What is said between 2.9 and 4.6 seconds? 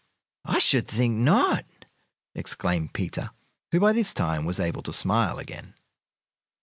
Peter, who by this time was